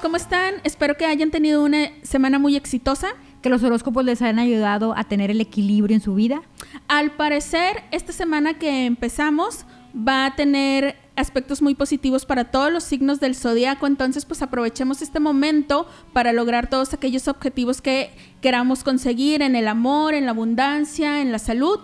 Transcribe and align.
¿cómo 0.00 0.16
están? 0.16 0.54
Espero 0.64 0.96
que 0.96 1.06
hayan 1.06 1.30
tenido 1.30 1.62
una 1.62 1.90
semana 2.02 2.38
muy 2.38 2.56
exitosa. 2.56 3.08
Que 3.40 3.48
los 3.48 3.62
horóscopos 3.62 4.04
les 4.04 4.20
hayan 4.22 4.38
ayudado 4.38 4.94
a 4.96 5.04
tener 5.04 5.30
el 5.30 5.40
equilibrio 5.40 5.94
en 5.94 6.00
su 6.00 6.14
vida. 6.14 6.42
Al 6.88 7.12
parecer, 7.12 7.82
esta 7.90 8.12
semana 8.12 8.54
que 8.54 8.86
empezamos 8.86 9.64
va 9.96 10.26
a 10.26 10.36
tener 10.36 10.96
aspectos 11.16 11.60
muy 11.62 11.74
positivos 11.74 12.24
para 12.24 12.50
todos 12.50 12.72
los 12.72 12.84
signos 12.84 13.20
del 13.20 13.34
zodiaco, 13.34 13.86
entonces 13.86 14.24
pues 14.24 14.42
aprovechemos 14.42 15.02
este 15.02 15.20
momento 15.20 15.86
para 16.12 16.32
lograr 16.32 16.70
todos 16.70 16.94
aquellos 16.94 17.28
objetivos 17.28 17.82
que 17.82 18.10
queramos 18.40 18.84
conseguir 18.84 19.42
en 19.42 19.54
el 19.54 19.68
amor, 19.68 20.14
en 20.14 20.24
la 20.24 20.30
abundancia, 20.30 21.20
en 21.20 21.32
la 21.32 21.38
salud. 21.38 21.80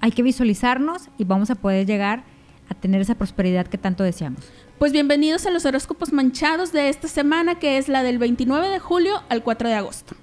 Hay 0.00 0.12
que 0.12 0.22
visualizarnos 0.22 1.08
y 1.18 1.24
vamos 1.24 1.50
a 1.50 1.54
poder 1.54 1.86
llegar 1.86 2.24
a 2.72 2.80
tener 2.80 3.00
esa 3.00 3.14
prosperidad 3.14 3.66
que 3.66 3.78
tanto 3.78 4.02
deseamos. 4.02 4.50
Pues 4.78 4.92
bienvenidos 4.92 5.46
a 5.46 5.50
los 5.50 5.64
horóscopos 5.64 6.12
manchados 6.12 6.72
de 6.72 6.88
esta 6.88 7.06
semana 7.06 7.54
que 7.54 7.78
es 7.78 7.88
la 7.88 8.02
del 8.02 8.18
29 8.18 8.68
de 8.68 8.78
julio 8.78 9.22
al 9.28 9.42
4 9.42 9.68
de 9.68 9.74
agosto. 9.74 10.16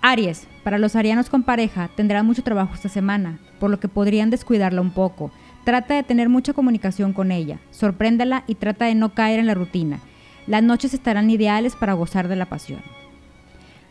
Aries, 0.00 0.48
para 0.64 0.78
los 0.78 0.96
arianos 0.96 1.30
con 1.30 1.44
pareja 1.44 1.88
tendrán 1.94 2.26
mucho 2.26 2.42
trabajo 2.42 2.74
esta 2.74 2.88
semana, 2.88 3.38
por 3.60 3.70
lo 3.70 3.78
que 3.78 3.88
podrían 3.88 4.30
descuidarla 4.30 4.80
un 4.80 4.90
poco. 4.90 5.30
Trata 5.64 5.94
de 5.94 6.02
tener 6.02 6.28
mucha 6.28 6.54
comunicación 6.54 7.12
con 7.12 7.30
ella, 7.30 7.60
sorpréndela 7.70 8.42
y 8.48 8.56
trata 8.56 8.86
de 8.86 8.96
no 8.96 9.14
caer 9.14 9.38
en 9.38 9.46
la 9.46 9.54
rutina. 9.54 10.00
Las 10.48 10.62
noches 10.62 10.92
estarán 10.92 11.30
ideales 11.30 11.76
para 11.76 11.92
gozar 11.92 12.26
de 12.26 12.34
la 12.34 12.46
pasión. 12.46 12.80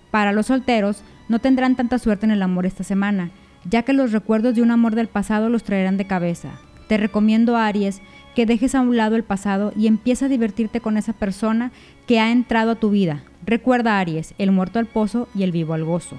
Para 0.09 0.33
los 0.33 0.47
solteros, 0.47 1.03
no 1.29 1.39
tendrán 1.39 1.77
tanta 1.77 1.97
suerte 1.97 2.25
en 2.25 2.31
el 2.31 2.41
amor 2.41 2.65
esta 2.65 2.83
semana, 2.83 3.31
ya 3.69 3.83
que 3.83 3.93
los 3.93 4.11
recuerdos 4.11 4.55
de 4.55 4.61
un 4.61 4.71
amor 4.71 4.95
del 4.95 5.07
pasado 5.07 5.47
los 5.47 5.63
traerán 5.63 5.95
de 5.95 6.07
cabeza. 6.07 6.59
Te 6.91 6.97
recomiendo, 6.97 7.55
Aries, 7.55 8.01
que 8.35 8.45
dejes 8.45 8.75
a 8.75 8.81
un 8.81 8.97
lado 8.97 9.15
el 9.15 9.23
pasado 9.23 9.71
y 9.77 9.87
empieza 9.87 10.25
a 10.25 10.27
divertirte 10.27 10.81
con 10.81 10.97
esa 10.97 11.13
persona 11.13 11.71
que 12.05 12.19
ha 12.19 12.33
entrado 12.33 12.71
a 12.71 12.75
tu 12.75 12.89
vida. 12.89 13.23
Recuerda, 13.45 13.97
Aries, 13.97 14.33
el 14.37 14.51
muerto 14.51 14.77
al 14.77 14.87
pozo 14.87 15.29
y 15.33 15.43
el 15.43 15.53
vivo 15.53 15.73
al 15.73 15.85
gozo. 15.85 16.17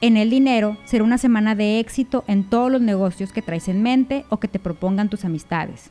En 0.00 0.16
el 0.16 0.30
dinero 0.30 0.76
será 0.84 1.02
una 1.02 1.18
semana 1.18 1.56
de 1.56 1.80
éxito 1.80 2.22
en 2.28 2.44
todos 2.44 2.70
los 2.70 2.80
negocios 2.80 3.32
que 3.32 3.42
traes 3.42 3.66
en 3.66 3.82
mente 3.82 4.24
o 4.28 4.38
que 4.38 4.46
te 4.46 4.60
propongan 4.60 5.08
tus 5.08 5.24
amistades. 5.24 5.90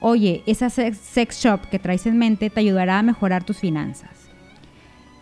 Oye, 0.00 0.42
esa 0.46 0.68
sex 0.68 1.38
shop 1.40 1.68
que 1.70 1.78
traes 1.78 2.06
en 2.06 2.18
mente 2.18 2.50
te 2.50 2.58
ayudará 2.58 2.98
a 2.98 3.04
mejorar 3.04 3.44
tus 3.44 3.58
finanzas. 3.58 4.28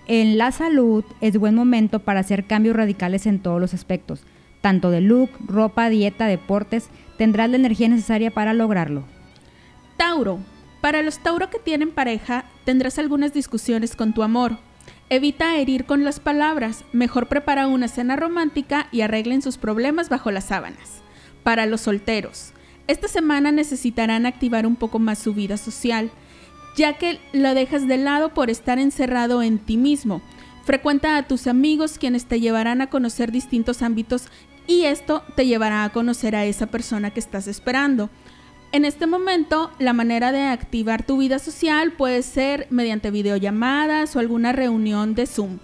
En 0.06 0.39
la 0.39 0.51
salud 0.51 1.05
es 1.21 1.37
buen 1.37 1.55
momento 1.55 1.99
para 1.99 2.21
hacer 2.21 2.47
cambios 2.47 2.75
radicales 2.75 3.27
en 3.27 3.39
todos 3.39 3.61
los 3.61 3.75
aspectos, 3.75 4.25
tanto 4.63 4.91
de 4.91 5.03
look, 5.03 5.29
ropa, 5.47 5.91
dieta, 5.91 6.27
deportes, 6.27 6.89
tendrás 7.19 7.51
la 7.51 7.57
energía 7.57 7.89
necesaria 7.89 8.31
para 8.31 8.55
lograrlo. 8.55 9.05
Tauro. 9.99 10.39
Para 10.81 11.03
los 11.03 11.19
Tauro 11.21 11.49
que 11.49 11.61
tienen 11.61 11.93
pareja, 11.93 12.45
tendrás 12.65 12.99
algunas 12.99 13.33
discusiones 13.33 13.95
con 13.95 14.15
tu 14.15 14.23
amor. 14.23 14.59
Evita 15.11 15.57
herir 15.57 15.85
con 15.85 16.03
las 16.03 16.19
palabras, 16.19 16.85
mejor 16.93 17.29
prepara 17.29 17.69
una 17.69 17.87
cena 17.87 18.17
romántica 18.17 18.89
y 18.91 19.03
arreglen 19.03 19.43
sus 19.43 19.59
problemas 19.59 20.09
bajo 20.09 20.31
las 20.31 20.47
sábanas. 20.47 21.03
Para 21.45 21.67
los 21.67 21.83
solteros, 21.83 22.53
esta 22.89 23.09
semana 23.09 23.53
necesitarán 23.53 24.27
activar 24.27 24.67
un 24.67 24.75
poco 24.75 24.99
más 24.99 25.19
su 25.19 25.35
vida 25.35 25.57
social, 25.57 26.11
ya 26.77 26.95
que 26.95 27.21
lo 27.33 27.55
dejas 27.55 27.87
de 27.87 27.99
lado 27.99 28.31
por 28.31 28.51
estar 28.51 28.79
encerrado 28.79 29.43
en 29.43 29.59
ti 29.59 29.77
mismo. 29.77 30.22
Frecuenta 30.65 31.17
a 31.17 31.27
tus 31.28 31.47
amigos 31.47 31.99
quienes 31.99 32.27
te 32.27 32.41
llevarán 32.41 32.81
a 32.81 32.89
conocer 32.89 33.31
distintos 33.33 33.83
ámbitos 33.83 34.28
y 34.67 34.84
esto 34.84 35.23
te 35.37 35.47
llevará 35.47 35.84
a 35.84 35.91
conocer 35.91 36.37
a 36.37 36.45
esa 36.45 36.67
persona 36.67 37.11
que 37.11 37.21
estás 37.21 37.47
esperando. 37.47 38.11
En 38.73 38.84
este 38.84 39.06
momento, 39.06 39.71
la 39.78 39.93
manera 39.93 40.33
de 40.33 40.43
activar 40.43 41.05
tu 41.05 41.19
vida 41.19 41.39
social 41.39 41.93
puede 41.93 42.23
ser 42.23 42.67
mediante 42.71 43.11
videollamadas 43.11 44.17
o 44.17 44.19
alguna 44.19 44.53
reunión 44.53 45.15
de 45.15 45.27
Zoom. 45.27 45.59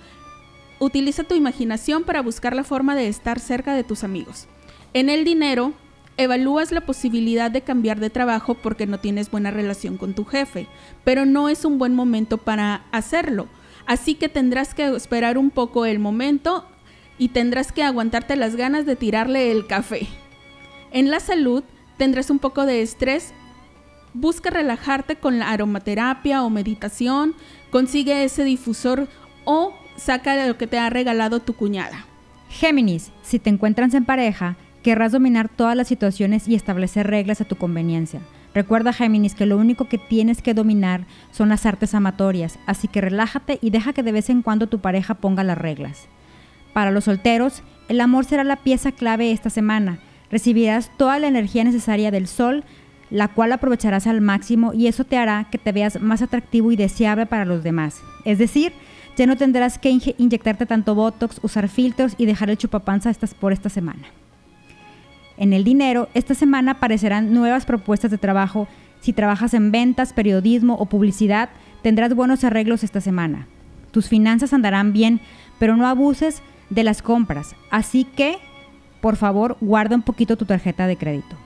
Utiliza 0.78 1.24
tu 1.24 1.34
imaginación 1.34 2.04
para 2.04 2.20
buscar 2.20 2.54
la 2.54 2.64
forma 2.64 2.94
de 2.94 3.08
estar 3.08 3.40
cerca 3.40 3.74
de 3.74 3.82
tus 3.82 4.04
amigos. 4.04 4.46
En 4.92 5.08
el 5.08 5.24
dinero, 5.24 5.72
evalúas 6.18 6.70
la 6.70 6.82
posibilidad 6.82 7.50
de 7.50 7.62
cambiar 7.62 7.98
de 7.98 8.10
trabajo 8.10 8.54
porque 8.54 8.86
no 8.86 8.98
tienes 8.98 9.30
buena 9.30 9.50
relación 9.50 9.96
con 9.96 10.14
tu 10.14 10.24
jefe, 10.24 10.66
pero 11.04 11.24
no 11.24 11.48
es 11.48 11.64
un 11.64 11.78
buen 11.78 11.94
momento 11.94 12.36
para 12.36 12.84
hacerlo. 12.92 13.48
Así 13.86 14.16
que 14.16 14.28
tendrás 14.28 14.74
que 14.74 14.86
esperar 14.94 15.38
un 15.38 15.50
poco 15.50 15.86
el 15.86 15.98
momento 15.98 16.66
y 17.18 17.28
tendrás 17.28 17.72
que 17.72 17.82
aguantarte 17.82 18.36
las 18.36 18.56
ganas 18.56 18.86
de 18.86 18.96
tirarle 18.96 19.50
el 19.50 19.66
café. 19.66 20.06
En 20.90 21.10
la 21.10 21.20
salud, 21.20 21.64
tendrás 21.96 22.30
un 22.30 22.38
poco 22.38 22.64
de 22.64 22.82
estrés, 22.82 23.34
busca 24.14 24.50
relajarte 24.50 25.16
con 25.16 25.38
la 25.38 25.50
aromaterapia 25.50 26.42
o 26.42 26.50
meditación, 26.50 27.34
consigue 27.70 28.24
ese 28.24 28.44
difusor 28.44 29.08
o 29.44 29.74
saca 29.96 30.46
lo 30.46 30.56
que 30.56 30.66
te 30.66 30.78
ha 30.78 30.90
regalado 30.90 31.40
tu 31.40 31.54
cuñada. 31.54 32.06
Géminis, 32.48 33.10
si 33.22 33.38
te 33.38 33.50
encuentras 33.50 33.92
en 33.94 34.04
pareja, 34.04 34.56
querrás 34.82 35.12
dominar 35.12 35.48
todas 35.48 35.76
las 35.76 35.88
situaciones 35.88 36.48
y 36.48 36.54
establecer 36.54 37.06
reglas 37.06 37.40
a 37.40 37.44
tu 37.44 37.56
conveniencia. 37.56 38.20
Recuerda, 38.54 38.92
Géminis, 38.92 39.34
que 39.34 39.44
lo 39.44 39.58
único 39.58 39.88
que 39.88 39.98
tienes 39.98 40.40
que 40.40 40.54
dominar 40.54 41.04
son 41.30 41.50
las 41.50 41.66
artes 41.66 41.94
amatorias, 41.94 42.58
así 42.66 42.88
que 42.88 43.00
relájate 43.00 43.58
y 43.60 43.70
deja 43.70 43.92
que 43.92 44.02
de 44.02 44.12
vez 44.12 44.30
en 44.30 44.42
cuando 44.42 44.68
tu 44.68 44.80
pareja 44.80 45.14
ponga 45.14 45.44
las 45.44 45.58
reglas. 45.58 46.08
Para 46.72 46.90
los 46.90 47.04
solteros, 47.04 47.62
el 47.88 48.00
amor 48.00 48.24
será 48.24 48.44
la 48.44 48.56
pieza 48.56 48.92
clave 48.92 49.32
esta 49.32 49.50
semana. 49.50 49.98
Recibirás 50.30 50.90
toda 50.96 51.18
la 51.18 51.26
energía 51.28 51.64
necesaria 51.64 52.10
del 52.10 52.26
sol, 52.26 52.64
la 53.10 53.28
cual 53.28 53.52
aprovecharás 53.52 54.06
al 54.06 54.20
máximo 54.20 54.74
y 54.74 54.86
eso 54.86 55.04
te 55.04 55.16
hará 55.16 55.48
que 55.50 55.58
te 55.58 55.72
veas 55.72 56.00
más 56.00 56.20
atractivo 56.20 56.70
y 56.70 56.76
deseable 56.76 57.26
para 57.26 57.46
los 57.46 57.62
demás. 57.62 58.02
Es 58.24 58.38
decir, 58.38 58.72
ya 59.16 59.26
no 59.26 59.36
tendrás 59.36 59.78
que 59.78 59.90
inyectarte 59.90 60.66
tanto 60.66 60.94
botox, 60.94 61.40
usar 61.42 61.68
filtros 61.68 62.14
y 62.18 62.26
dejar 62.26 62.50
el 62.50 62.58
chupapanza 62.58 63.10
estas 63.10 63.34
por 63.34 63.52
esta 63.52 63.68
semana. 63.68 64.06
En 65.38 65.52
el 65.52 65.64
dinero, 65.64 66.08
esta 66.14 66.34
semana 66.34 66.72
aparecerán 66.72 67.32
nuevas 67.32 67.64
propuestas 67.64 68.10
de 68.10 68.18
trabajo. 68.18 68.68
Si 69.00 69.12
trabajas 69.12 69.54
en 69.54 69.72
ventas, 69.72 70.12
periodismo 70.12 70.74
o 70.74 70.86
publicidad, 70.86 71.48
tendrás 71.82 72.14
buenos 72.14 72.44
arreglos 72.44 72.84
esta 72.84 73.00
semana. 73.00 73.46
Tus 73.92 74.08
finanzas 74.08 74.52
andarán 74.52 74.92
bien, 74.92 75.20
pero 75.58 75.76
no 75.76 75.86
abuses 75.86 76.42
de 76.70 76.84
las 76.84 77.02
compras. 77.02 77.54
Así 77.70 78.04
que 78.04 78.38
por 79.00 79.16
favor 79.16 79.56
guarda 79.60 79.96
un 79.96 80.02
poquito 80.02 80.36
tu 80.36 80.44
tarjeta 80.44 80.86
de 80.86 80.96
crédito. 80.96 81.36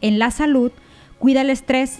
En 0.00 0.18
la 0.18 0.30
salud, 0.30 0.70
cuida 1.18 1.40
el 1.40 1.50
estrés. 1.50 1.98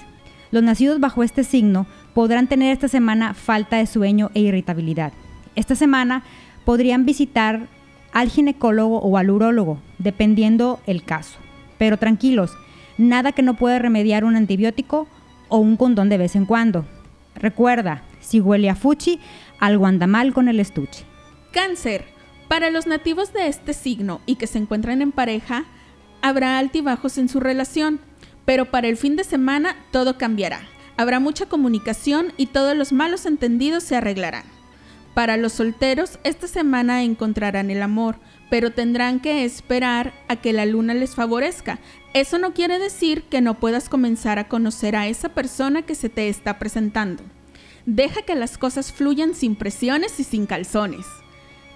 Los 0.51 0.63
nacidos 0.63 1.01
bajo 1.01 1.23
este 1.23 1.45
signo 1.45 1.87
podrán 2.15 2.47
tener 2.47 2.73
esta 2.73 2.89
semana 2.89 3.35
falta 3.35 3.79
de 3.79 3.87
sueño 3.87 4.31
e 4.35 4.41
irritabilidad. 4.41 5.13
Esta 5.55 5.75
semana 5.75 6.23
podrían 6.65 7.05
visitar 7.05 7.67
al 8.13 8.29
ginecólogo 8.29 8.99
o 8.99 9.17
al 9.17 9.31
urólogo, 9.31 9.79
dependiendo 9.99 10.81
el 10.87 11.03
caso. 11.03 11.39
Pero 11.79 11.99
tranquilos, 11.99 12.53
nada 12.97 13.33
que 13.33 13.43
no 13.43 13.55
pueda 13.55 13.79
remediar 13.79 14.25
un 14.25 14.37
antibiótico 14.37 15.07
o 15.49 15.59
un 15.59 15.77
condón 15.77 16.09
de 16.09 16.19
vez 16.19 16.37
en 16.37 16.47
cuando. 16.47 16.87
Recuerda, 17.35 18.03
si 18.21 18.41
huele 18.41 18.71
a 18.71 18.75
fuchi, 18.75 19.21
algo 19.61 19.87
anda 19.87 20.07
mal 20.07 20.33
con 20.33 20.49
el 20.49 20.61
estuche. 20.61 21.05
Cáncer. 21.53 22.16
Para 22.49 22.71
los 22.71 22.87
nativos 22.87 23.33
de 23.33 23.49
este 23.49 23.73
signo 23.73 24.21
y 24.25 24.37
que 24.37 24.47
se 24.47 24.59
encuentran 24.59 25.03
en 25.03 25.11
pareja, 25.11 25.65
habrá 26.23 26.59
altibajos 26.59 27.19
en 27.19 27.29
su 27.29 27.41
relación, 27.41 28.01
pero 28.45 28.71
para 28.71 28.87
el 28.87 28.97
fin 28.97 29.17
de 29.17 29.25
semana 29.25 29.77
todo 29.91 30.17
cambiará. 30.17 30.61
Habrá 30.97 31.19
mucha 31.19 31.47
comunicación 31.47 32.33
y 32.37 32.47
todos 32.47 32.77
los 32.77 32.93
malos 32.93 33.27
entendidos 33.27 33.83
se 33.83 33.97
arreglarán. 33.97 34.45
Para 35.13 35.37
los 35.37 35.55
solteros, 35.55 36.19
esta 36.25 36.47
semana 36.47 37.03
encontrarán 37.03 37.71
el 37.71 37.83
amor, 37.83 38.17
pero 38.49 38.71
tendrán 38.71 39.19
que 39.19 39.45
esperar 39.45 40.13
a 40.29 40.37
que 40.37 40.53
la 40.53 40.67
luna 40.67 40.95
les 40.95 41.15
favorezca. 41.15 41.81
Eso 42.15 42.39
no 42.39 42.55
quiere 42.55 42.79
decir 42.79 43.25
que 43.25 43.41
no 43.41 43.55
puedas 43.55 43.89
comenzar 43.89 44.39
a 44.39 44.49
conocer 44.49 44.95
a 44.95 45.09
esa 45.09 45.31
persona 45.31 45.83
que 45.83 45.95
se 45.95 46.11
te 46.11 46.29
está 46.29 46.59
presentando. 46.59 47.25
Deja 47.87 48.23
que 48.23 48.35
las 48.35 48.57
cosas 48.57 48.93
fluyan 48.93 49.35
sin 49.35 49.57
presiones 49.57 50.21
y 50.21 50.25
sin 50.25 50.47
calzones. 50.47 51.07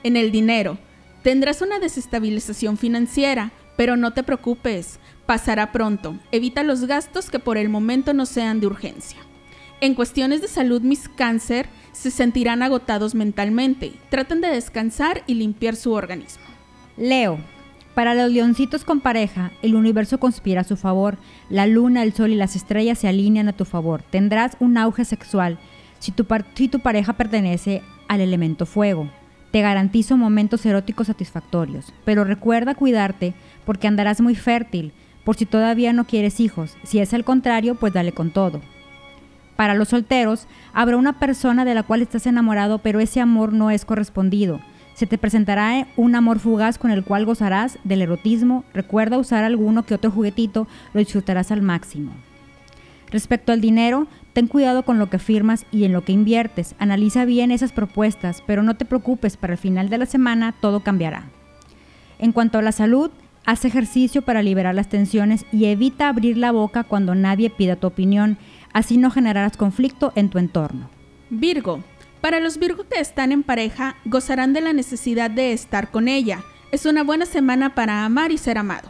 En 0.03 0.17
el 0.17 0.33
dinero, 0.33 0.79
tendrás 1.23 1.61
una 1.63 1.79
desestabilización 1.79 2.77
financiera, 2.77 3.53
pero 3.77 3.97
no 3.97 4.13
te 4.13 4.23
preocupes, 4.23 4.99
pasará 5.27 5.73
pronto. 5.73 6.17
Evita 6.33 6.63
los 6.63 6.87
gastos 6.87 7.31
que 7.31 7.39
por 7.39 7.59
el 7.59 7.69
momento 7.69 8.15
no 8.15 8.27
sean 8.27 8.61
de 8.61 8.67
urgencia. 8.67 9.19
En 9.83 9.95
cuestiones 9.95 10.43
de 10.43 10.49
salud, 10.49 10.83
mis 10.83 11.09
cáncer 11.09 11.67
se 11.93 12.11
sentirán 12.11 12.63
agotados 12.63 13.15
mentalmente. 13.15 13.93
Traten 14.11 14.41
de 14.41 14.49
descansar 14.49 15.23
y 15.27 15.35
limpiar 15.35 15.77
su 15.77 15.93
organismo. 15.93 16.45
Leo. 16.97 17.39
Para 17.95 18.15
los 18.15 18.31
leoncitos 18.31 18.85
con 18.85 19.01
pareja, 19.01 19.51
el 19.63 19.75
universo 19.75 20.21
conspira 20.21 20.61
a 20.63 20.65
su 20.65 20.77
favor. 20.77 21.19
La 21.49 21.67
luna, 21.67 22.03
el 22.03 22.13
sol 22.13 22.31
y 22.31 22.37
las 22.37 22.57
estrellas 22.57 22.99
se 22.99 23.09
alinean 23.09 23.49
a 23.49 23.53
tu 23.53 23.65
favor. 23.65 24.03
Tendrás 24.03 24.57
un 24.61 24.79
auge 24.79 25.05
sexual 25.05 25.59
si 25.99 26.13
tu, 26.13 26.27
si 26.55 26.69
tu 26.69 26.81
pareja 26.81 27.15
pertenece 27.15 27.83
al 28.09 28.21
elemento 28.21 28.65
fuego. 28.67 29.11
Te 29.51 29.63
garantizo 29.63 30.17
momentos 30.17 30.65
eróticos 30.65 31.09
satisfactorios, 31.09 31.93
pero 32.05 32.25
recuerda 32.25 32.75
cuidarte 32.75 33.35
porque 33.65 33.89
andarás 33.89 34.21
muy 34.21 34.37
fértil, 34.37 34.93
por 35.25 35.37
si 35.37 35.47
todavía 35.47 35.93
no 35.93 36.05
quieres 36.05 36.41
hijos. 36.41 36.77
Si 36.85 37.01
es 37.01 37.13
al 37.15 37.25
contrario, 37.25 37.75
pues 37.75 37.93
dale 37.93 38.13
con 38.13 38.31
todo. 38.31 38.61
Para 39.57 39.75
los 39.75 39.89
solteros, 39.89 40.47
habrá 40.73 40.97
una 40.97 41.19
persona 41.19 41.65
de 41.65 41.75
la 41.75 41.83
cual 41.83 42.01
estás 42.01 42.27
enamorado, 42.27 42.79
pero 42.79 43.01
ese 43.01 43.21
amor 43.21 43.53
no 43.53 43.71
es 43.71 43.85
correspondido. 43.85 44.61
Se 44.95 45.07
te 45.07 45.19
presentará 45.19 45.87
un 45.97 46.15
amor 46.15 46.39
fugaz 46.39 46.79
con 46.79 46.91
el 46.91 47.05
cual 47.05 47.27
gozarás 47.27 47.79
del 47.85 48.03
erotismo. 48.03 48.65
Recuerda 48.73 49.19
usar 49.19 49.45
alguno 49.45 49.85
que 49.85 49.95
otro 49.95 50.11
juguetito, 50.11 50.67
lo 50.95 51.01
disfrutarás 51.01 51.51
al 51.51 51.63
máximo. 51.63 52.13
Respecto 53.11 53.53
al 53.53 53.61
dinero, 53.61 54.07
ten 54.33 54.47
cuidado 54.47 54.85
con 54.85 54.99
lo 54.99 55.11
que 55.11 55.19
firmas 55.19 55.67
y 55.73 55.85
en 55.85 55.93
lo 55.93 56.05
que 56.05 56.13
inviertes. 56.13 56.75
Analiza 56.79 57.25
bien 57.25 57.51
esas 57.51 57.73
propuestas, 57.73 58.43
pero 58.47 58.63
no 58.63 58.77
te 58.77 58.85
preocupes, 58.85 59.37
para 59.37 59.55
el 59.55 59.59
final 59.59 59.89
de 59.89 59.99
la 59.99 60.07
semana 60.07 60.55
todo 60.61 60.81
cambiará. 60.81 61.25
En 62.19 62.33
cuanto 62.33 62.59
a 62.59 62.63
la 62.63 62.73
salud, 62.73 63.11
haz 63.47 63.65
ejercicio 63.65 64.23
para 64.23 64.43
liberar 64.43 64.75
las 64.75 64.89
tensiones 64.89 65.47
y 65.53 65.67
evita 65.67 66.09
abrir 66.09 66.37
la 66.37 66.53
boca 66.53 66.85
cuando 66.85 67.15
nadie 67.15 67.51
pida 67.51 67.77
tu 67.77 67.87
opinión, 67.87 68.39
así 68.73 68.97
no 68.97 69.11
generarás 69.11 69.57
conflicto 69.57 70.13
en 70.15 70.29
tu 70.29 70.39
entorno. 70.39 70.91
Virgo, 71.31 71.83
para 72.21 72.41
los 72.41 72.59
Virgo 72.59 72.85
que 72.89 73.01
están 73.01 73.33
en 73.33 73.43
pareja, 73.43 73.97
gozarán 74.05 74.53
de 74.53 74.61
la 74.61 74.73
necesidad 74.73 75.31
de 75.31 75.53
estar 75.53 75.91
con 75.91 76.07
ella. 76.07 76.45
Es 76.71 76.85
una 76.85 77.03
buena 77.03 77.25
semana 77.25 77.75
para 77.75 78.05
amar 78.05 78.31
y 78.31 78.39
ser 78.39 78.59
amado. 78.59 78.89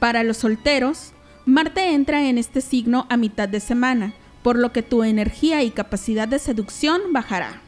Para 0.00 0.24
los 0.24 0.38
solteros, 0.38 1.12
Marte 1.46 1.92
entra 1.92 2.26
en 2.28 2.38
este 2.38 2.60
signo 2.60 3.06
a 3.10 3.16
mitad 3.16 3.48
de 3.48 3.60
semana, 3.60 4.14
por 4.44 4.58
lo 4.58 4.72
que 4.72 4.82
tu 4.82 5.04
energía 5.04 5.62
y 5.62 5.70
capacidad 5.70 6.28
de 6.28 6.38
seducción 6.38 7.00
bajará. 7.12 7.62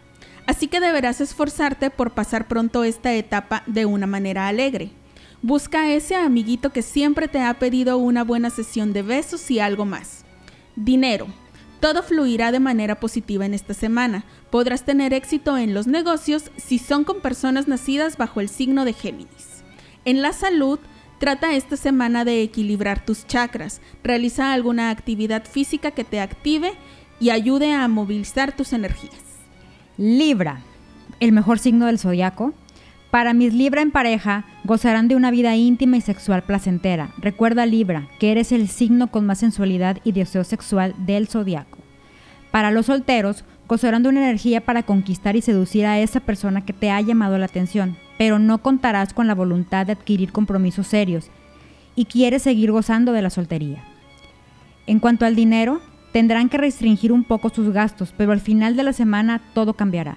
Así 0.47 0.69
que 0.69 0.79
deberás 0.79 1.23
esforzarte 1.23 1.89
por 1.89 2.11
pasar 2.11 2.49
pronto 2.49 2.85
esta 2.85 3.15
etapa 3.15 3.63
de 3.67 3.87
una 3.87 4.07
manera 4.07 4.47
alegre. 4.47 4.91
Busca 5.41 5.81
a 5.81 5.95
ese 5.95 6.17
amiguito 6.17 6.71
que 6.71 6.83
siempre 6.83 7.29
te 7.29 7.41
ha 7.41 7.55
pedido 7.55 7.97
una 7.97 8.25
buena 8.25 8.51
sesión 8.51 8.93
de 8.93 9.01
besos 9.01 9.51
y 9.51 9.59
algo 9.59 9.87
más. 9.87 10.27
Dinero. 10.77 11.29
Todo 11.81 12.03
fluirá 12.03 12.53
de 12.53 12.61
manera 12.61 13.01
positiva 13.01 13.47
en 13.47 13.55
esta 13.55 13.73
semana. 13.73 14.27
Podrás 14.51 14.85
tener 14.85 15.15
éxito 15.15 15.57
en 15.57 15.73
los 15.73 15.87
negocios 15.87 16.51
si 16.59 16.79
son 16.79 17.05
con 17.05 17.23
personas 17.23 17.69
nacidas 17.69 18.19
bajo 18.19 18.43
el 18.43 18.51
signo 18.51 18.85
de 18.85 18.93
Géminis. 18.93 19.65
En 20.05 20.21
la 20.21 20.35
salud, 20.35 20.79
Trata 21.19 21.55
esta 21.55 21.79
semana 21.79 22.27
de 22.27 22.43
equilibrar 22.43 23.03
tus 23.05 23.27
chakras. 23.27 23.81
Realiza 24.05 24.53
alguna 24.53 24.91
actividad 24.91 25.45
física 25.45 25.91
que 25.91 26.05
te 26.05 26.21
active 26.21 26.73
y 27.19 27.31
ayude 27.31 27.73
a 27.73 27.89
movilizar 27.89 28.55
tus 28.55 28.75
energías. 28.75 29.15
Libra, 29.97 30.61
el 31.19 31.33
mejor 31.33 31.59
signo 31.59 31.87
del 31.87 31.99
zodiaco. 31.99 32.53
Para 33.11 33.33
mis 33.33 33.55
Libra 33.55 33.81
en 33.81 33.93
pareja, 33.93 34.45
gozarán 34.65 35.09
de 35.09 35.17
una 35.17 35.31
vida 35.31 35.57
íntima 35.57 35.97
y 35.97 36.03
sexual 36.03 36.43
placentera. 36.43 37.15
Recuerda, 37.17 37.65
Libra, 37.65 38.09
que 38.19 38.31
eres 38.31 38.53
el 38.53 38.69
signo 38.69 39.07
con 39.07 39.25
más 39.25 39.39
sensualidad 39.39 39.99
y 40.05 40.13
deseo 40.13 40.45
sexual 40.45 40.95
del 40.99 41.29
zodiaco. 41.29 41.79
Para 42.51 42.71
los 42.71 42.87
solteros, 42.87 43.45
gozarán 43.67 44.03
de 44.03 44.11
una 44.11 44.21
energía 44.21 44.61
para 44.61 44.83
conquistar 44.83 45.35
y 45.35 45.41
seducir 45.41 45.87
a 45.87 45.99
esa 45.99 46.21
persona 46.21 46.67
que 46.67 46.75
te 46.75 46.91
ha 46.91 47.01
llamado 47.01 47.39
la 47.39 47.47
atención 47.47 47.97
pero 48.19 48.39
no 48.39 48.59
contarás 48.59 49.13
con 49.13 49.27
la 49.27 49.35
voluntad 49.35 49.87
de 49.87 49.93
adquirir 49.93 50.33
compromisos 50.33 50.87
serios 50.87 51.31
y 51.95 52.07
quieres 52.07 52.43
seguir 52.43 52.73
gozando 52.73 53.13
de 53.13 53.23
la 53.23 53.31
soltería. 53.31 53.83
En 54.87 55.01
cuanto 55.01 55.25
al 55.25 55.35
dinero, 55.35 55.81
tendrán 56.13 56.49
que 56.49 56.59
restringir 56.59 57.13
un 57.13 57.25
poco 57.25 57.51
sus 57.51 57.73
gastos, 57.73 58.15
pero 58.17 58.33
al 58.33 58.41
final 58.41 58.77
de 58.77 58.85
la 58.85 58.93
semana 58.93 59.43
todo 59.55 59.75
cambiará. 59.75 60.17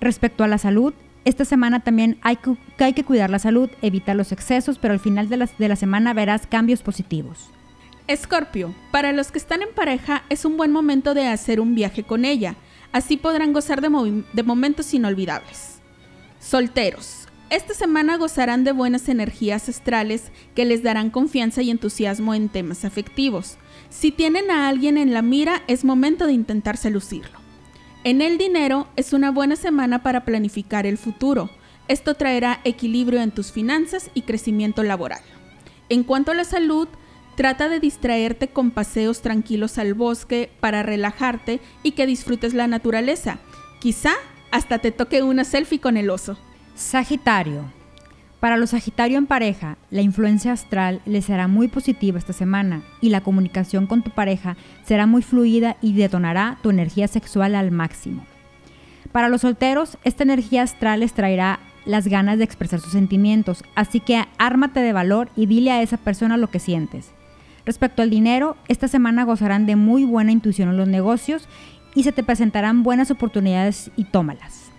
Respecto 0.00 0.44
a 0.44 0.48
la 0.48 0.58
salud, 0.58 0.92
esta 1.24 1.44
semana 1.44 1.80
también 1.80 2.18
hay 2.22 2.36
que, 2.36 2.56
hay 2.78 2.92
que 2.92 3.04
cuidar 3.04 3.30
la 3.30 3.38
salud, 3.38 3.68
evitar 3.82 4.14
los 4.14 4.30
excesos, 4.30 4.78
pero 4.78 4.94
al 4.94 5.00
final 5.00 5.28
de 5.28 5.38
la, 5.38 5.48
de 5.58 5.68
la 5.68 5.76
semana 5.76 6.14
verás 6.14 6.46
cambios 6.46 6.82
positivos. 6.82 7.50
Escorpio, 8.06 8.72
para 8.92 9.12
los 9.12 9.32
que 9.32 9.38
están 9.38 9.62
en 9.62 9.74
pareja 9.74 10.22
es 10.28 10.44
un 10.44 10.56
buen 10.56 10.70
momento 10.70 11.14
de 11.14 11.26
hacer 11.26 11.58
un 11.58 11.74
viaje 11.74 12.04
con 12.04 12.24
ella, 12.24 12.54
así 12.92 13.16
podrán 13.16 13.52
gozar 13.52 13.80
de, 13.80 14.22
de 14.32 14.42
momentos 14.44 14.94
inolvidables. 14.94 15.75
Solteros. 16.48 17.26
Esta 17.50 17.74
semana 17.74 18.18
gozarán 18.18 18.62
de 18.62 18.70
buenas 18.70 19.08
energías 19.08 19.68
astrales 19.68 20.30
que 20.54 20.64
les 20.64 20.84
darán 20.84 21.10
confianza 21.10 21.60
y 21.62 21.72
entusiasmo 21.72 22.34
en 22.34 22.48
temas 22.48 22.84
afectivos. 22.84 23.56
Si 23.90 24.12
tienen 24.12 24.52
a 24.52 24.68
alguien 24.68 24.96
en 24.96 25.12
la 25.12 25.22
mira, 25.22 25.64
es 25.66 25.84
momento 25.84 26.24
de 26.24 26.34
intentar 26.34 26.76
seducirlo. 26.76 27.36
En 28.04 28.22
el 28.22 28.38
dinero 28.38 28.86
es 28.94 29.12
una 29.12 29.32
buena 29.32 29.56
semana 29.56 30.04
para 30.04 30.24
planificar 30.24 30.86
el 30.86 30.98
futuro. 30.98 31.50
Esto 31.88 32.14
traerá 32.14 32.60
equilibrio 32.62 33.22
en 33.22 33.32
tus 33.32 33.50
finanzas 33.50 34.08
y 34.14 34.22
crecimiento 34.22 34.84
laboral. 34.84 35.22
En 35.88 36.04
cuanto 36.04 36.30
a 36.30 36.36
la 36.36 36.44
salud, 36.44 36.86
trata 37.34 37.68
de 37.68 37.80
distraerte 37.80 38.46
con 38.46 38.70
paseos 38.70 39.20
tranquilos 39.20 39.78
al 39.78 39.94
bosque 39.94 40.52
para 40.60 40.84
relajarte 40.84 41.58
y 41.82 41.92
que 41.92 42.06
disfrutes 42.06 42.54
la 42.54 42.68
naturaleza. 42.68 43.40
Quizá 43.80 44.12
hasta 44.50 44.78
te 44.78 44.90
toque 44.90 45.22
una 45.22 45.44
selfie 45.44 45.80
con 45.80 45.96
el 45.96 46.10
oso. 46.10 46.36
Sagitario. 46.74 47.64
Para 48.40 48.58
los 48.58 48.70
Sagitario 48.70 49.18
en 49.18 49.26
pareja, 49.26 49.78
la 49.90 50.02
influencia 50.02 50.52
astral 50.52 51.00
les 51.06 51.24
será 51.24 51.48
muy 51.48 51.68
positiva 51.68 52.18
esta 52.18 52.32
semana 52.32 52.82
y 53.00 53.08
la 53.08 53.22
comunicación 53.22 53.86
con 53.86 54.02
tu 54.02 54.10
pareja 54.10 54.56
será 54.84 55.06
muy 55.06 55.22
fluida 55.22 55.76
y 55.80 55.94
detonará 55.94 56.58
tu 56.62 56.70
energía 56.70 57.08
sexual 57.08 57.54
al 57.54 57.70
máximo. 57.70 58.24
Para 59.10 59.28
los 59.28 59.40
solteros, 59.40 59.96
esta 60.04 60.22
energía 60.22 60.62
astral 60.62 61.00
les 61.00 61.14
traerá 61.14 61.60
las 61.86 62.08
ganas 62.08 62.36
de 62.38 62.44
expresar 62.44 62.80
sus 62.80 62.92
sentimientos, 62.92 63.64
así 63.74 64.00
que 64.00 64.22
ármate 64.38 64.80
de 64.80 64.92
valor 64.92 65.30
y 65.34 65.46
dile 65.46 65.70
a 65.72 65.80
esa 65.80 65.96
persona 65.96 66.36
lo 66.36 66.50
que 66.50 66.58
sientes. 66.58 67.12
Respecto 67.64 68.02
al 68.02 68.10
dinero, 68.10 68.56
esta 68.68 68.86
semana 68.86 69.24
gozarán 69.24 69.66
de 69.66 69.74
muy 69.74 70.04
buena 70.04 70.30
intuición 70.30 70.68
en 70.68 70.76
los 70.76 70.86
negocios 70.86 71.48
y 71.96 72.04
se 72.04 72.12
te 72.12 72.22
presentarán 72.22 72.84
buenas 72.84 73.10
oportunidades 73.10 73.90
y 73.96 74.04
tómalas. 74.04 74.70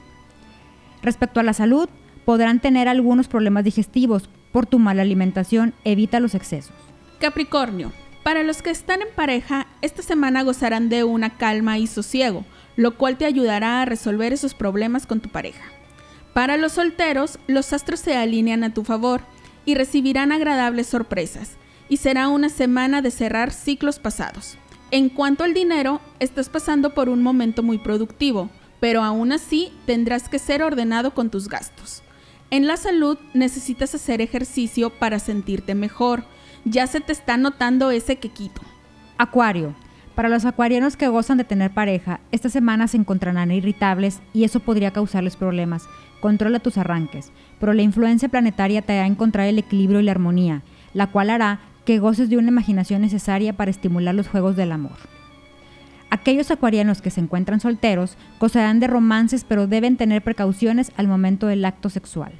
Respecto 1.02 1.40
a 1.40 1.44
la 1.44 1.54
salud, 1.54 1.90
podrán 2.24 2.60
tener 2.60 2.88
algunos 2.88 3.28
problemas 3.28 3.64
digestivos 3.64 4.30
por 4.52 4.68
tu 4.68 4.80
mala 4.80 5.02
alimentación, 5.02 5.74
evita 5.84 6.20
los 6.20 6.36
excesos. 6.36 6.74
Capricornio, 7.20 7.92
para 8.24 8.44
los 8.44 8.62
que 8.62 8.70
están 8.70 9.02
en 9.02 9.08
pareja, 9.16 9.66
esta 9.82 10.04
semana 10.04 10.44
gozarán 10.44 10.90
de 10.90 11.04
una 11.04 11.32
calma 11.38 11.80
y 11.80 11.88
sosiego, 11.88 12.46
lo 12.76 12.98
cual 12.98 13.18
te 13.18 13.26
ayudará 13.26 13.82
a 13.82 13.86
resolver 13.86 14.32
esos 14.32 14.54
problemas 14.54 15.08
con 15.08 15.20
tu 15.20 15.30
pareja. 15.30 15.64
Para 16.34 16.56
los 16.56 16.74
solteros, 16.74 17.40
los 17.48 17.74
astros 17.74 18.00
se 18.00 18.16
alinean 18.16 18.64
a 18.64 18.74
tu 18.74 18.84
favor 18.84 19.22
y 19.66 19.74
recibirán 19.74 20.32
agradables 20.32 20.86
sorpresas, 20.86 21.58
y 21.90 21.98
será 21.98 22.28
una 22.28 22.50
semana 22.50 23.02
de 23.02 23.10
cerrar 23.10 23.52
ciclos 23.52 23.98
pasados. 23.98 24.58
En 24.90 25.10
cuanto 25.10 25.44
al 25.44 25.54
dinero, 25.54 26.00
estás 26.20 26.48
pasando 26.48 26.94
por 26.94 27.10
un 27.10 27.22
momento 27.22 27.62
muy 27.62 27.78
productivo, 27.78 28.50
pero 28.80 29.04
aún 29.04 29.34
así 29.34 29.74
tendrás 29.86 30.30
que 30.30 30.40
ser 30.40 30.64
ordenado 30.64 31.14
con 31.14 31.30
tus 31.30 31.50
gastos. 31.50 32.04
En 32.52 32.68
la 32.68 32.78
salud 32.78 33.18
necesitas 33.34 33.94
hacer 33.94 34.22
ejercicio 34.22 34.90
para 34.90 35.20
sentirte 35.20 35.76
mejor. 35.76 36.24
Ya 36.64 36.88
se 36.88 37.02
te 37.02 37.12
está 37.12 37.36
notando 37.36 37.92
ese 37.92 38.16
quequito. 38.16 38.62
Acuario. 39.18 39.76
Para 40.16 40.30
los 40.30 40.46
acuarianos 40.46 40.96
que 40.96 41.10
gozan 41.10 41.38
de 41.38 41.44
tener 41.44 41.72
pareja, 41.72 42.22
esta 42.32 42.50
semana 42.50 42.88
se 42.88 42.96
encontrarán 42.96 43.52
irritables 43.52 44.22
y 44.34 44.46
eso 44.46 44.62
podría 44.62 44.92
causarles 44.92 45.36
problemas. 45.36 45.84
Controla 46.22 46.60
tus 46.60 46.78
arranques, 46.78 47.32
pero 47.60 47.74
la 47.74 47.82
influencia 47.82 48.30
planetaria 48.30 48.82
te 48.82 48.94
hará 48.94 49.06
encontrar 49.06 49.48
el 49.48 49.60
equilibrio 49.60 50.00
y 50.00 50.04
la 50.04 50.12
armonía, 50.12 50.64
la 50.94 51.08
cual 51.08 51.30
hará 51.30 51.60
que 51.88 52.00
goces 52.00 52.30
de 52.30 52.36
una 52.36 52.50
imaginación 52.50 53.00
necesaria 53.00 53.54
para 53.54 53.72
estimular 53.72 54.14
los 54.14 54.28
juegos 54.28 54.58
del 54.58 54.74
amor. 54.74 54.98
Aquellos 56.10 56.52
acuarianos 56.52 57.02
que 57.02 57.12
se 57.12 57.22
encuentran 57.22 57.62
solteros 57.62 58.18
gozarán 58.42 58.82
de 58.82 58.88
romances 58.88 59.46
pero 59.46 59.68
deben 59.68 59.96
tener 59.96 60.22
precauciones 60.22 60.92
al 60.98 61.08
momento 61.08 61.48
del 61.48 61.64
acto 61.64 61.90
sexual. 61.90 62.34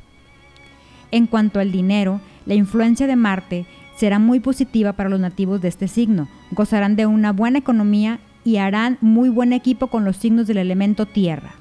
En 1.12 1.28
cuanto 1.28 1.62
al 1.62 1.72
dinero, 1.72 2.20
la 2.46 2.56
influencia 2.56 3.08
de 3.08 3.16
Marte 3.16 3.66
será 3.96 4.20
muy 4.20 4.42
positiva 4.42 4.92
para 4.92 5.08
los 5.08 5.22
nativos 5.22 5.62
de 5.62 5.70
este 5.70 5.88
signo. 5.88 6.28
Gozarán 6.52 6.98
de 6.98 7.06
una 7.06 7.32
buena 7.32 7.60
economía 7.60 8.20
y 8.44 8.58
harán 8.58 8.98
muy 9.00 9.30
buen 9.30 9.54
equipo 9.54 9.88
con 9.88 10.04
los 10.04 10.18
signos 10.18 10.48
del 10.48 10.58
elemento 10.58 11.06
tierra. 11.06 11.54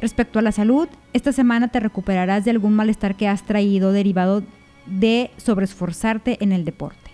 Respecto 0.00 0.40
a 0.40 0.42
la 0.42 0.50
salud, 0.50 0.88
esta 1.12 1.30
semana 1.30 1.68
te 1.68 1.78
recuperarás 1.78 2.44
de 2.44 2.50
algún 2.50 2.74
malestar 2.74 3.14
que 3.14 3.28
has 3.28 3.44
traído 3.44 3.92
derivado 3.92 4.42
de 4.90 5.30
sobreesforzarte 5.36 6.42
en 6.42 6.52
el 6.52 6.64
deporte. 6.64 7.10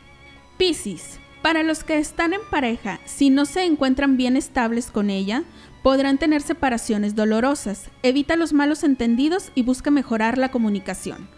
Piscis. 0.57 1.19
Para 1.43 1.63
los 1.63 1.85
que 1.85 1.99
están 1.99 2.33
en 2.33 2.41
pareja, 2.51 3.01
si 3.05 3.29
no 3.29 3.45
se 3.45 3.65
encuentran 3.65 4.17
bien 4.17 4.37
estables 4.37 4.91
con 4.91 5.11
ella, 5.11 5.45
podrán 5.83 6.17
tener 6.17 6.41
separaciones 6.41 7.15
dolorosas. 7.15 7.91
Evita 8.03 8.37
los 8.37 8.55
malos 8.55 8.83
entendidos 8.83 9.53
y 9.55 9.63
busca 9.63 9.91
mejorar 9.91 10.39
la 10.39 10.51
comunicación. 10.51 11.29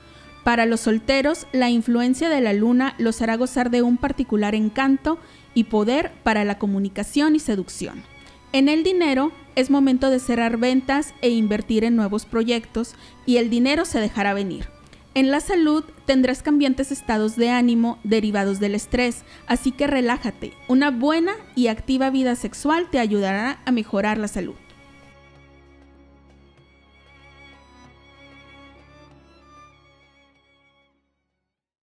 Para 0.44 0.64
los 0.64 0.82
solteros, 0.82 1.48
la 1.50 1.70
influencia 1.70 2.28
de 2.28 2.40
la 2.40 2.52
luna 2.52 2.94
los 2.98 3.20
hará 3.20 3.34
gozar 3.34 3.68
de 3.70 3.82
un 3.82 3.96
particular 3.96 4.54
encanto 4.54 5.18
y 5.54 5.64
poder 5.64 6.12
para 6.22 6.44
la 6.44 6.56
comunicación 6.56 7.34
y 7.34 7.40
seducción. 7.40 8.04
En 8.52 8.68
el 8.68 8.84
dinero, 8.84 9.32
es 9.56 9.70
momento 9.70 10.08
de 10.08 10.20
cerrar 10.20 10.56
ventas 10.56 11.14
e 11.20 11.30
invertir 11.30 11.82
en 11.82 11.96
nuevos 11.96 12.26
proyectos 12.26 12.94
y 13.26 13.38
el 13.38 13.50
dinero 13.50 13.84
se 13.84 13.98
dejará 13.98 14.34
venir. 14.34 14.75
En 15.16 15.30
la 15.30 15.40
salud 15.40 15.82
tendrás 16.04 16.42
cambiantes 16.42 16.92
estados 16.92 17.36
de 17.36 17.48
ánimo 17.48 17.98
derivados 18.04 18.60
del 18.60 18.74
estrés, 18.74 19.24
así 19.46 19.72
que 19.72 19.86
relájate. 19.86 20.52
Una 20.68 20.90
buena 20.90 21.32
y 21.54 21.68
activa 21.68 22.10
vida 22.10 22.36
sexual 22.36 22.90
te 22.90 22.98
ayudará 22.98 23.62
a 23.64 23.72
mejorar 23.72 24.18
la 24.18 24.28
salud. 24.28 24.56